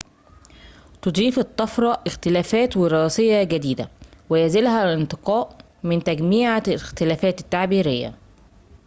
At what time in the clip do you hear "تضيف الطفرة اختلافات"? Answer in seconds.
1.01-2.77